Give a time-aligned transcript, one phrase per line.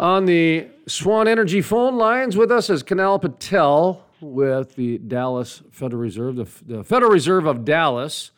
[0.00, 6.00] On the Swan Energy phone lines with us is Kunal Patel with the Dallas Federal
[6.00, 8.30] Reserve, the, the Federal Reserve of Dallas.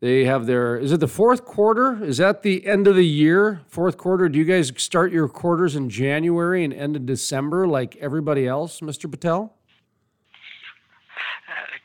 [0.00, 2.02] They have their, is it the fourth quarter?
[2.04, 3.62] Is that the end of the year?
[3.68, 4.28] Fourth quarter?
[4.28, 8.80] Do you guys start your quarters in January and end in December like everybody else,
[8.80, 9.08] Mr.
[9.10, 9.54] Patel?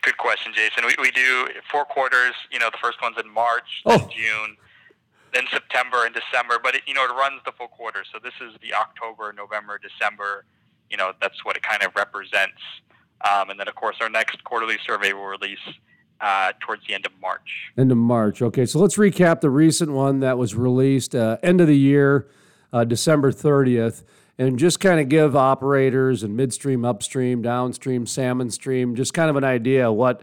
[0.04, 0.86] Good question, Jason.
[0.86, 2.34] We, we do four quarters.
[2.52, 3.98] You know, the first one's in March, Oh.
[3.98, 4.58] June,
[5.38, 6.58] then September and December.
[6.62, 8.04] But it, you know, it runs the full quarter.
[8.12, 10.46] So this is the October, November, December.
[10.90, 12.62] You know, that's what it kind of represents.
[13.22, 15.60] Um, and then, of course, our next quarterly survey will release
[16.22, 17.72] uh, towards the end of March.
[17.78, 18.42] End of March.
[18.42, 22.28] Okay, so let's recap the recent one that was released uh, end of the year,
[22.74, 24.04] uh, December 30th,
[24.38, 29.36] and just kind of give operators and midstream, upstream, downstream, salmon stream, just kind of
[29.36, 30.22] an idea what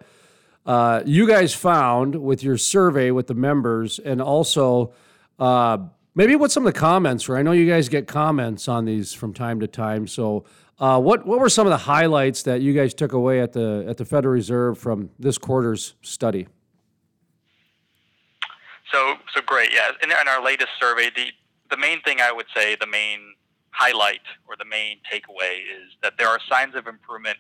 [0.67, 4.93] uh, you guys found with your survey with the members, and also
[5.39, 5.79] uh,
[6.15, 7.37] maybe what some of the comments were.
[7.37, 10.45] I know you guys get comments on these from time to time, so.
[10.77, 13.85] Uh, what what were some of the highlights that you guys took away at the
[13.89, 16.49] at the Federal Reserve from this quarter's study?
[18.91, 19.73] So, so great.
[19.73, 19.91] Yeah.
[20.03, 21.27] In, in our latest survey, the
[21.71, 23.21] the main thing I would say, the main
[23.71, 27.39] highlight or the main takeaway is that there are signs of improvement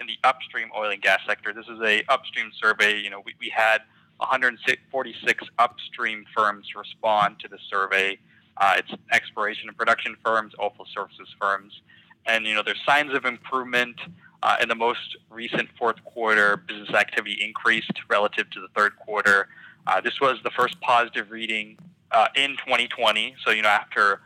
[0.00, 1.52] in the upstream oil and gas sector.
[1.52, 2.98] This is a upstream survey.
[2.98, 3.82] You know, we, we had
[4.18, 8.18] 146 upstream firms respond to the survey.
[8.56, 11.82] Uh, it's exploration and production firms, oilfield services firms,
[12.26, 13.96] and you know there's signs of improvement.
[14.42, 19.48] Uh, in the most recent fourth quarter, business activity increased relative to the third quarter.
[19.86, 21.76] Uh, this was the first positive reading
[22.12, 23.34] uh, in 2020.
[23.44, 24.20] So, you know, after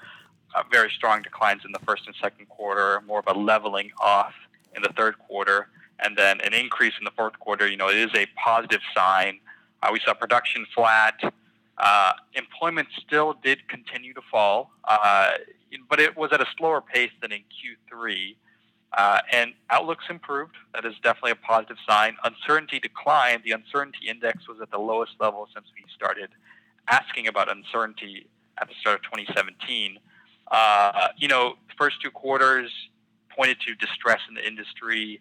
[0.55, 4.35] uh, very strong declines in the first and second quarter, more of a leveling off
[4.75, 5.69] in the third quarter,
[6.01, 9.39] and then an increase in the fourth quarter, you know, it is a positive sign.
[9.83, 11.21] Uh, we saw production flat.
[11.79, 15.31] Uh, employment still did continue to fall, uh,
[15.89, 18.37] but it was at a slower pace than in Q3.
[18.93, 20.55] Uh, and outlooks improved.
[20.75, 22.17] That is definitely a positive sign.
[22.25, 23.43] Uncertainty declined.
[23.45, 26.31] The uncertainty index was at the lowest level since we started
[26.89, 28.27] asking about uncertainty
[28.61, 29.99] at the start of 2017.
[30.51, 32.71] Uh, you know, the first two quarters
[33.35, 35.21] pointed to distress in the industry.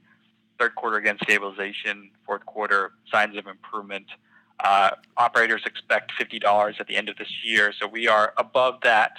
[0.59, 2.09] Third quarter again stabilization.
[2.25, 4.07] Fourth quarter signs of improvement.
[4.63, 9.13] Uh, operators expect $50 at the end of this year, so we are above that.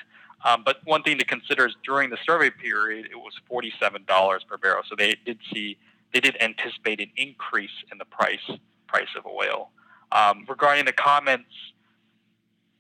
[0.45, 4.57] Um, but one thing to consider is during the survey period, it was $47 per
[4.59, 4.83] barrel.
[4.89, 5.79] So they did see,
[6.13, 8.51] they did anticipate an increase in the price
[8.87, 9.71] price of oil.
[10.13, 11.51] Um, regarding the comments,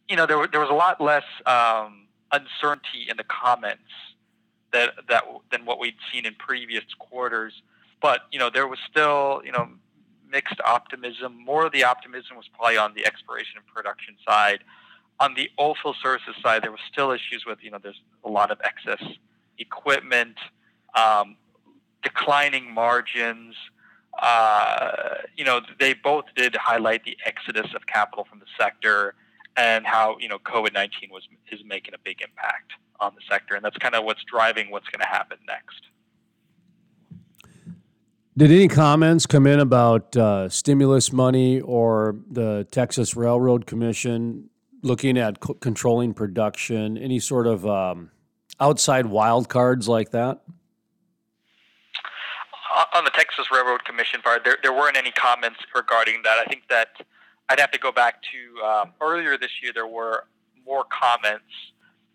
[0.08, 3.82] you know, there, there was a lot less um, uncertainty in the comments
[4.72, 7.62] that, that than what we'd seen in previous quarters.
[8.02, 9.68] But you know, there was still, you know,
[10.30, 11.36] mixed optimism.
[11.44, 14.64] More of the optimism was probably on the exploration and production side
[15.20, 18.50] on the oilfield services side, there were still issues with, you know, there's a lot
[18.50, 19.02] of excess
[19.58, 20.36] equipment,
[20.96, 21.36] um,
[22.02, 23.54] declining margins.
[24.20, 24.92] Uh,
[25.36, 29.14] you know, they both did highlight the exodus of capital from the sector
[29.56, 33.54] and how, you know, COVID 19 was is making a big impact on the sector.
[33.54, 35.82] And that's kind of what's driving what's going to happen next.
[38.40, 44.48] Did any comments come in about uh, stimulus money or the Texas Railroad Commission
[44.80, 46.96] looking at co- controlling production?
[46.96, 48.10] Any sort of um,
[48.58, 50.40] outside wild cards like that?
[52.94, 56.38] On the Texas Railroad Commission part, there, there weren't any comments regarding that.
[56.38, 56.92] I think that
[57.50, 60.24] I'd have to go back to um, earlier this year, there were
[60.64, 61.44] more comments,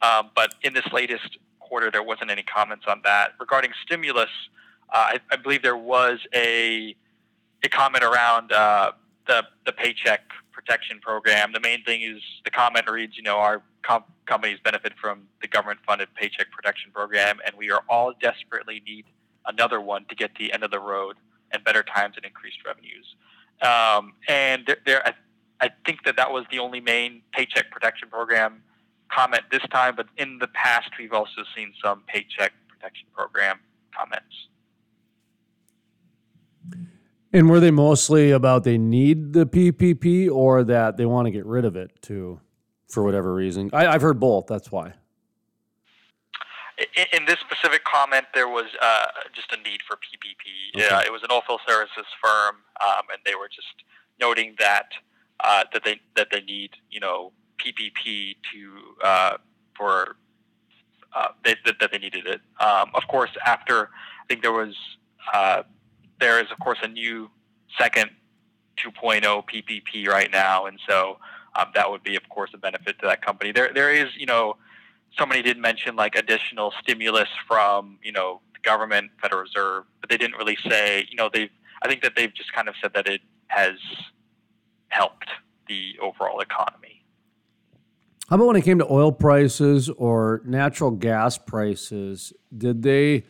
[0.01, 3.33] um, but in this latest quarter, there wasn't any comments on that.
[3.39, 4.31] Regarding stimulus,
[4.91, 6.95] I, I, believe there was a,
[7.63, 8.91] a comment around uh,
[9.27, 11.51] the, the paycheck protection program.
[11.53, 15.47] The main thing is the comment reads, you know, our com- companies benefit from the
[15.47, 19.05] government funded paycheck protection program, and we are all desperately need
[19.47, 21.17] another one to get to the end of the road
[21.51, 23.15] and better times and increased revenues.
[23.61, 25.13] Um, and there, there I,
[25.61, 28.61] I think that that was the only main paycheck protection program
[29.11, 33.59] comment this time, but in the past, we've also seen some paycheck protection program
[33.95, 34.47] comments.
[37.35, 41.45] And were they mostly about they need the PPP or that they want to get
[41.45, 42.39] rid of it too,
[42.89, 43.69] for whatever reason?
[43.73, 44.47] I, have heard both.
[44.47, 44.93] That's why.
[46.95, 50.81] In, in this specific comment, there was uh, just a need for PPP.
[50.81, 50.95] Okay.
[50.95, 53.83] Uh, it was an oilfield services firm, um, and they were just
[54.17, 54.87] noting that
[55.41, 59.37] uh, that they that they need you know PPP to
[59.77, 60.15] for
[61.43, 62.39] they, that, that they needed it.
[62.61, 63.89] Um, of course, after
[64.23, 64.75] I think there was
[66.19, 67.29] there is, of course, a new
[67.77, 68.09] second
[68.77, 71.17] 2.0 PPP right now, and so
[71.55, 73.51] um, that would be, of course, a benefit to that company.
[73.51, 74.57] There, there is, you know,
[75.17, 80.17] somebody did mention like additional stimulus from you know the government, Federal Reserve, but they
[80.17, 81.49] didn't really say you know they've.
[81.83, 83.75] I think that they've just kind of said that it has
[84.87, 85.29] helped
[85.67, 87.03] the overall economy.
[88.29, 92.33] How about when it came to oil prices or natural gas prices?
[92.57, 93.25] Did they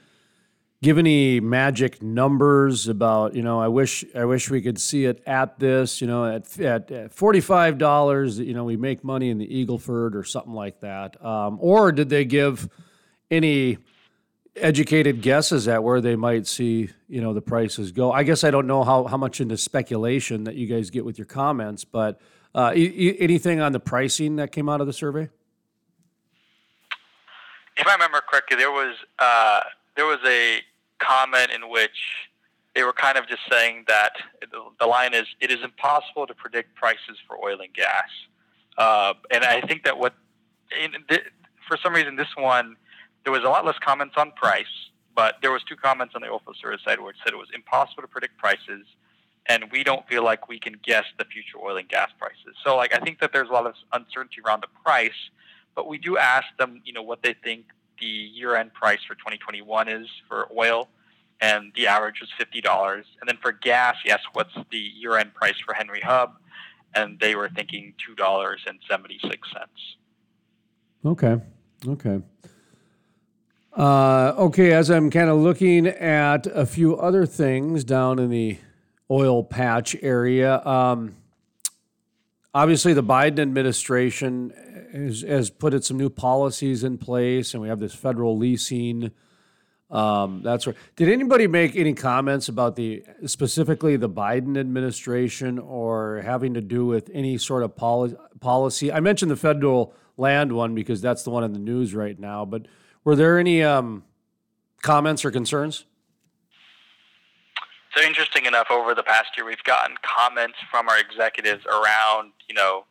[0.85, 5.23] give any magic numbers about you know I wish I wish we could see it
[5.25, 9.31] at this you know at at, at forty five dollars you know we make money
[9.31, 11.23] in the Eagleford or something like that.
[11.25, 12.69] Um, or did they give
[13.31, 13.79] any
[14.55, 18.11] educated guesses at where they might see you know the prices go?
[18.11, 21.17] I guess I don't know how, how much into speculation that you guys get with
[21.17, 22.21] your comments but
[22.53, 25.29] uh, e- anything on the pricing that came out of the survey?
[27.75, 29.61] If I remember correctly there was uh,
[29.95, 30.59] there was a
[30.99, 32.29] comment in which
[32.75, 34.13] they were kind of just saying that
[34.79, 38.09] the line is it is impossible to predict prices for oil and gas.
[38.77, 40.13] Uh, and I think that what,
[41.67, 42.75] for some reason, this one,
[43.23, 44.65] there was a lot less comments on price,
[45.15, 47.47] but there was two comments on the oil service side where it said it was
[47.55, 48.85] impossible to predict prices,
[49.47, 52.55] and we don't feel like we can guess the future oil and gas prices.
[52.63, 55.11] So, like, I think that there's a lot of uncertainty around the price,
[55.75, 57.65] but we do ask them, you know, what they think
[57.99, 60.89] the year-end price for 2021 is for oil,
[61.41, 63.05] and the average was fifty dollars.
[63.19, 66.33] And then for gas, yes, what's the year-end price for Henry Hub?
[66.95, 69.97] And they were thinking two dollars and seventy-six cents.
[71.05, 71.37] Okay.
[71.87, 72.21] Okay.
[73.75, 78.57] Uh, okay, as I'm kind of looking at a few other things down in the
[79.11, 81.15] oil patch area, um,
[82.55, 84.53] obviously the Biden administration
[84.93, 89.11] has, has put it some new policies in place, and we have this federal leasing.
[89.91, 90.75] Um, that's right.
[90.95, 96.85] Did anybody make any comments about the specifically the Biden administration or having to do
[96.85, 98.91] with any sort of poli- policy?
[98.91, 102.45] I mentioned the federal land one because that's the one in the news right now.
[102.45, 102.67] But
[103.03, 104.05] were there any um,
[104.81, 105.85] comments or concerns?
[107.95, 112.53] So interesting enough, over the past year, we've gotten comments from our executives around, you
[112.53, 112.83] know,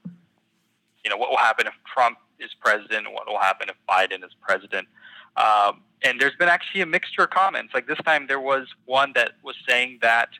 [1.04, 4.30] you know, what will happen if Trump is president, what will happen if Biden is
[4.40, 4.88] president.
[5.36, 7.74] Um, and there's been actually a mixture of comments.
[7.74, 10.30] Like this time, there was one that was saying that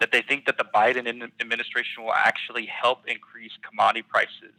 [0.00, 1.06] that they think that the Biden
[1.40, 4.56] administration will actually help increase commodity prices.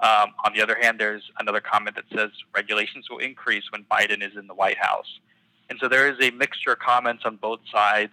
[0.00, 4.28] Um, on the other hand, there's another comment that says regulations will increase when Biden
[4.28, 5.20] is in the White House.
[5.70, 8.12] And so there is a mixture of comments on both sides.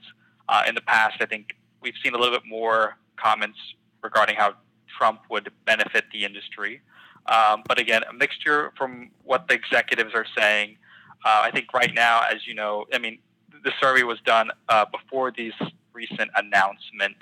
[0.49, 3.59] Uh, in the past, I think we've seen a little bit more comments
[4.01, 4.55] regarding how
[4.97, 6.81] Trump would benefit the industry.
[7.27, 10.77] Um, but again, a mixture from what the executives are saying.
[11.23, 13.19] Uh, I think right now, as you know, I mean,
[13.63, 15.53] the survey was done uh, before this
[15.93, 17.17] recent announcement.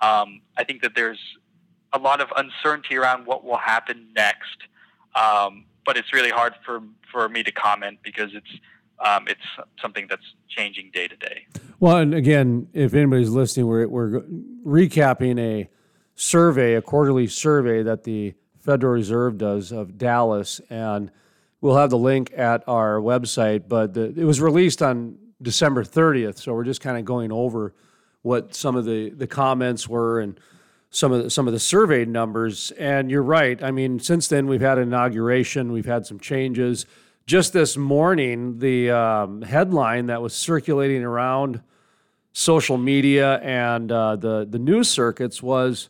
[0.00, 1.20] Um, I think that there's
[1.92, 4.56] a lot of uncertainty around what will happen next.
[5.14, 6.82] Um, but it's really hard for,
[7.12, 8.50] for me to comment because it's
[9.00, 9.40] um, it's
[9.80, 11.46] something that's changing day to day.
[11.80, 14.20] Well, and again, if anybody's listening, we're, we're
[14.66, 15.68] recapping a
[16.14, 21.10] survey, a quarterly survey that the Federal Reserve does of Dallas, and
[21.60, 23.68] we'll have the link at our website.
[23.68, 27.74] But the, it was released on December 30th, so we're just kind of going over
[28.22, 30.40] what some of the, the comments were and
[30.88, 32.70] some of the, some of the survey numbers.
[32.72, 33.62] And you're right.
[33.62, 36.86] I mean, since then we've had inauguration, we've had some changes.
[37.26, 41.62] Just this morning, the um, headline that was circulating around
[42.34, 45.88] social media and uh, the the news circuits was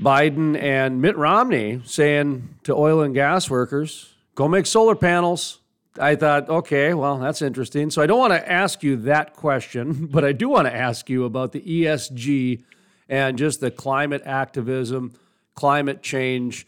[0.00, 5.58] Biden and Mitt Romney saying to oil and gas workers, go make solar panels.
[5.98, 7.90] I thought, okay, well, that's interesting.
[7.90, 11.10] So I don't want to ask you that question, but I do want to ask
[11.10, 12.62] you about the ESG
[13.08, 15.14] and just the climate activism,
[15.56, 16.64] climate change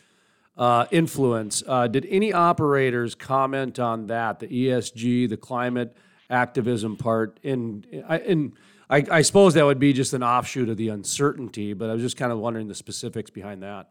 [0.57, 1.63] uh, influence.
[1.67, 5.97] Uh, did any operators comment on that, the ESG, the climate
[6.31, 7.39] activism part?
[7.43, 7.85] In,
[8.25, 8.53] in
[8.91, 12.03] I, I, suppose that would be just an offshoot of the uncertainty, but I was
[12.03, 13.89] just kind of wondering the specifics behind that.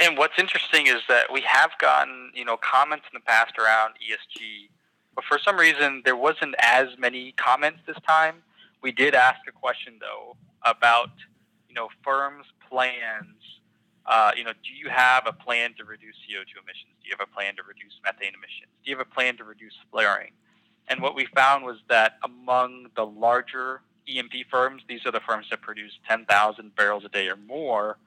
[0.00, 3.94] And what's interesting is that we have gotten, you know, comments in the past around
[3.94, 4.68] ESG,
[5.14, 8.36] but for some reason there wasn't as many comments this time.
[8.82, 11.10] We did ask a question though about,
[11.68, 13.55] you know, firms' plans.
[14.06, 16.94] Uh, you know, do you have a plan to reduce CO2 emissions?
[17.02, 18.70] Do you have a plan to reduce methane emissions?
[18.84, 20.30] Do you have a plan to reduce flaring?
[20.88, 25.46] And what we found was that among the larger E&P firms, these are the firms
[25.50, 27.98] that produce 10,000 barrels a day or more,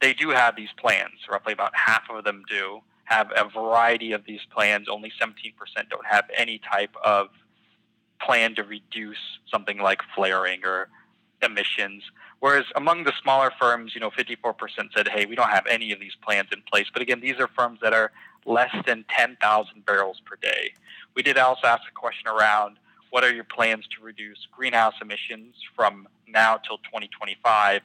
[0.00, 1.14] they do have these plans.
[1.30, 4.88] Roughly about half of them do have a variety of these plans.
[4.88, 5.54] Only 17%
[5.88, 7.28] don't have any type of
[8.20, 9.18] plan to reduce
[9.50, 10.88] something like flaring or
[11.42, 12.02] emissions.
[12.44, 14.54] Whereas among the smaller firms, you know, 54%
[14.94, 16.84] said, hey, we don't have any of these plans in place.
[16.92, 18.12] But again, these are firms that are
[18.44, 20.74] less than 10,000 barrels per day.
[21.14, 22.76] We did also ask a question around
[23.08, 27.80] what are your plans to reduce greenhouse emissions from now till 2025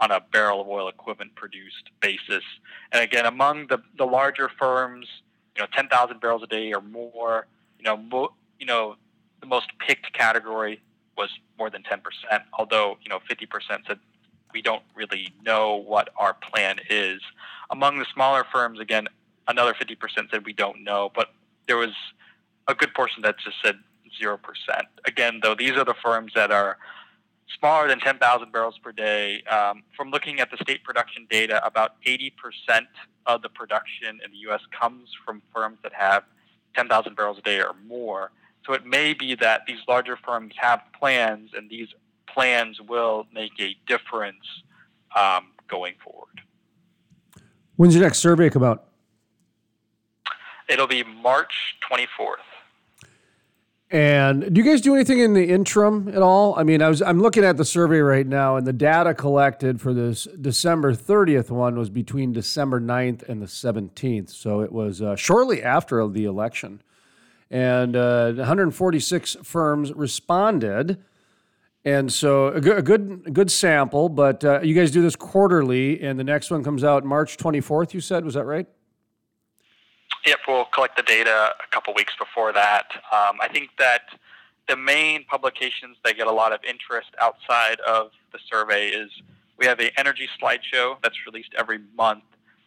[0.00, 2.44] on a barrel of oil equivalent produced basis.
[2.92, 5.06] And again, among the, the larger firms,
[5.54, 7.46] you know, 10,000 barrels a day or more,
[7.78, 8.96] you know, mo- you know,
[9.42, 10.80] the most picked category
[11.18, 12.00] was more than 10%,
[12.58, 13.98] although, you know, 50% said
[14.54, 17.20] we don't really know what our plan is.
[17.70, 19.08] Among the smaller firms, again,
[19.48, 19.96] another 50%
[20.30, 21.34] said we don't know, but
[21.66, 21.92] there was
[22.68, 23.76] a good portion that just said
[24.22, 24.38] 0%.
[25.06, 26.78] Again, though, these are the firms that are
[27.58, 29.42] smaller than 10,000 barrels per day.
[29.44, 32.32] Um, from looking at the state production data, about 80%
[33.26, 34.60] of the production in the U.S.
[34.78, 36.24] comes from firms that have
[36.74, 38.30] 10,000 barrels a day or more.
[38.68, 41.88] So it may be that these larger firms have plans, and these
[42.26, 44.44] plans will make a difference
[45.16, 46.42] um, going forward.
[47.76, 48.84] When's your next survey come out?
[50.68, 52.34] It'll be March 24th.
[53.90, 56.54] And do you guys do anything in the interim at all?
[56.58, 59.80] I mean, I was I'm looking at the survey right now, and the data collected
[59.80, 64.28] for this December 30th one was between December 9th and the 17th.
[64.28, 66.82] So it was uh, shortly after the election,
[67.50, 70.98] and uh, 146 firms responded,
[71.84, 74.08] and so a good a good, a good sample.
[74.08, 77.94] But uh, you guys do this quarterly, and the next one comes out March 24th.
[77.94, 78.66] You said was that right?
[80.26, 82.86] Yep, we'll collect the data a couple weeks before that.
[83.12, 84.02] Um, I think that
[84.68, 89.10] the main publications that get a lot of interest outside of the survey is
[89.56, 92.24] we have an energy slideshow that's released every month.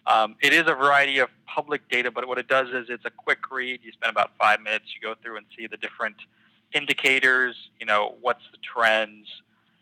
[0.08, 3.12] Um, it is a variety of public data, but what it does is it's a
[3.12, 3.82] quick read.
[3.84, 4.86] You spend about five minutes.
[4.96, 6.16] You go through and see the different
[6.74, 7.56] indicators.
[7.80, 9.28] You know what's the trends,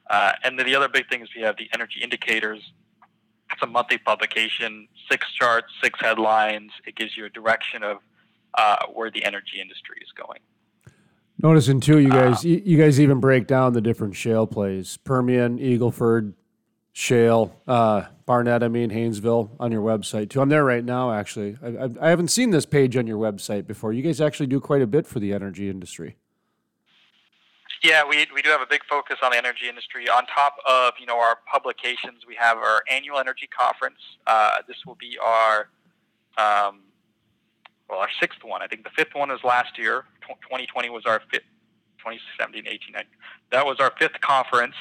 [0.10, 2.72] uh, and then the other big thing is we have the energy indicators
[3.52, 6.72] it's a monthly publication, six charts, six headlines.
[6.86, 7.98] It gives you a direction of
[8.54, 10.40] uh, where the energy industry is going.
[11.42, 15.58] Noticing too, you guys, uh, you guys even break down the different shale plays: Permian,
[15.58, 16.34] Eagleford,
[17.00, 18.62] Shale, uh, Barnett.
[18.62, 20.42] I mean Haynesville on your website too.
[20.42, 21.14] I'm there right now.
[21.14, 23.94] Actually, I, I haven't seen this page on your website before.
[23.94, 26.18] You guys actually do quite a bit for the energy industry.
[27.82, 30.10] Yeah, we, we do have a big focus on the energy industry.
[30.10, 34.02] On top of you know our publications, we have our annual energy conference.
[34.28, 35.70] Uh, this will be our
[36.38, 36.82] um,
[37.90, 38.62] well our sixth one.
[38.62, 40.04] I think the fifth one was last year.
[40.28, 41.48] 2020 was our fifth.
[42.00, 43.10] 2017, 18, 19.
[43.52, 44.76] That was our fifth conference.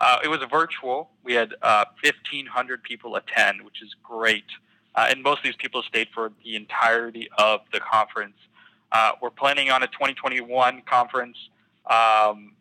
[0.00, 1.10] Uh, it was a virtual.
[1.22, 4.44] We had uh, 1,500 people attend, which is great.
[4.94, 8.36] Uh, and most of these people stayed for the entirety of the conference.
[8.92, 11.36] Uh, we're planning on a 2021 conference
[11.90, 12.52] um,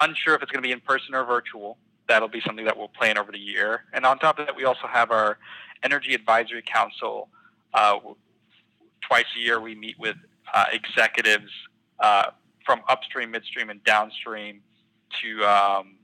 [0.00, 1.76] unsure if it's going to be in person or virtual.
[2.08, 3.84] That'll be something that we'll plan over the year.
[3.92, 5.38] And on top of that, we also have our
[5.84, 7.28] Energy Advisory Council.
[7.72, 7.98] Uh,
[9.00, 10.16] twice a year, we meet with
[10.52, 11.50] uh, executives
[12.64, 14.60] from upstream, midstream, and downstream
[15.22, 15.96] to um,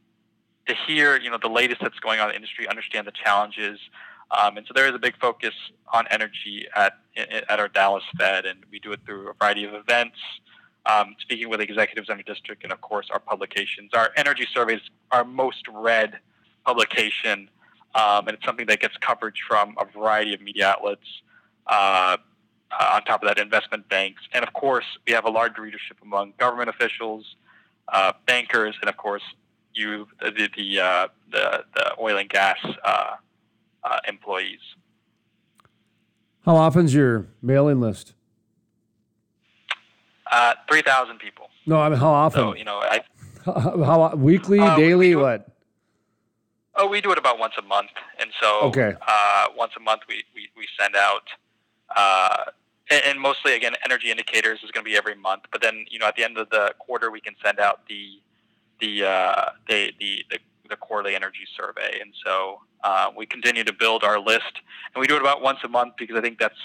[0.66, 3.78] to hear you know the latest that's going on in the industry, understand the challenges.
[4.30, 5.54] Um, and so there is a big focus
[5.92, 9.74] on energy at at our Dallas Fed, and we do it through a variety of
[9.74, 10.18] events,
[10.86, 13.90] um, speaking with executives in our district, and of course our publications.
[13.94, 16.18] Our energy surveys our most read
[16.66, 17.48] publication,
[17.94, 21.06] um, and it's something that gets coverage from a variety of media outlets.
[21.66, 22.18] Uh,
[22.70, 25.96] uh, on top of that, investment banks, and of course, we have a large readership
[26.02, 27.24] among government officials,
[27.92, 29.22] uh, bankers, and of course,
[29.74, 33.16] you, the the, uh, the, the oil and gas uh,
[33.84, 34.60] uh, employees.
[36.44, 38.14] How often's your mailing list?
[40.30, 41.48] Uh, Three thousand people.
[41.66, 42.40] No, I mean how often?
[42.40, 43.00] So you know, I,
[43.44, 45.48] how, how weekly, daily, what?
[46.74, 47.90] Oh, we do it about once a month,
[48.20, 48.94] and so okay.
[49.06, 51.28] Uh, once a month we we, we send out.
[52.90, 55.44] And, and mostly, again, energy indicators is going to be every month.
[55.52, 58.20] But then, you know, at the end of the quarter, we can send out the
[58.80, 63.72] the uh, the, the, the the quarterly energy survey, and so uh, we continue to
[63.72, 64.52] build our list,
[64.94, 66.58] and we do it about once a month because I think that's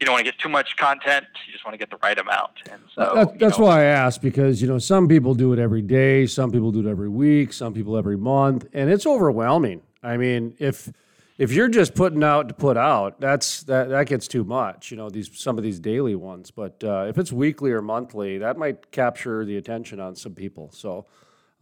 [0.00, 1.26] you don't want to get too much content.
[1.46, 2.50] You just want to get the right amount.
[2.70, 5.58] And so that, that's know, why I asked because you know some people do it
[5.58, 9.82] every day, some people do it every week, some people every month, and it's overwhelming.
[10.02, 10.92] I mean, if
[11.36, 14.90] if you're just putting out to put out, that's that that gets too much.
[14.90, 18.38] You know, these some of these daily ones, but uh, if it's weekly or monthly,
[18.38, 20.70] that might capture the attention on some people.
[20.72, 21.06] So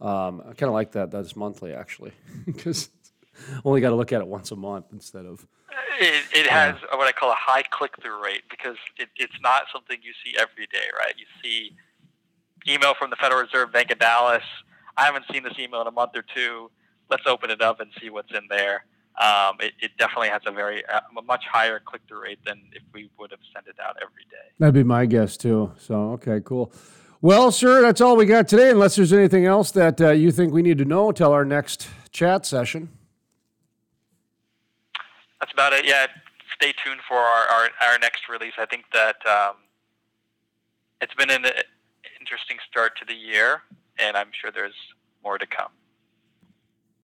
[0.01, 1.11] um, I kind of like that.
[1.11, 2.11] That's monthly actually,
[2.45, 2.89] because
[3.65, 5.45] only got to look at it once a month instead of
[5.99, 6.97] it, it has yeah.
[6.97, 10.37] what I call a high click through rate because it, it's not something you see
[10.37, 11.13] every day, right?
[11.17, 11.75] You see
[12.67, 14.43] email from the Federal Reserve Bank of Dallas.
[14.97, 16.69] I haven't seen this email in a month or two.
[17.09, 18.85] Let's open it up and see what's in there.
[19.21, 22.59] Um, it, it, definitely has a very uh, a much higher click through rate than
[22.71, 24.49] if we would have sent it out every day.
[24.57, 25.71] That'd be my guess too.
[25.77, 26.73] So okay, cool.
[27.21, 28.71] Well, sir, that's all we got today.
[28.71, 31.87] Unless there's anything else that uh, you think we need to know till our next
[32.11, 32.89] chat session.
[35.39, 35.85] That's about it.
[35.85, 36.07] Yeah,
[36.55, 38.53] stay tuned for our, our, our next release.
[38.57, 39.55] I think that um,
[41.01, 41.45] it's been an
[42.19, 43.61] interesting start to the year,
[43.99, 44.73] and I'm sure there's
[45.23, 45.71] more to come.